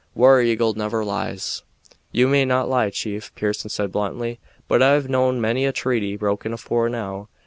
"War 0.15 0.41
Eagle 0.41 0.73
never 0.73 1.05
lies." 1.05 1.61
"You 2.11 2.27
may 2.27 2.43
not 2.43 2.67
lie, 2.67 2.89
chief," 2.89 3.31
Pearson 3.35 3.69
said 3.69 3.91
bluntly, 3.91 4.39
"but 4.67 4.81
I've 4.81 5.07
known 5.11 5.39
many 5.39 5.63
a 5.67 5.71
treaty 5.71 6.17
broken 6.17 6.53
afore 6.53 6.89
now. 6.89 7.29